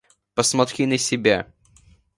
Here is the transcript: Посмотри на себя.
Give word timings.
Посмотри 0.33 0.87
на 0.87 0.97
себя. 0.97 1.45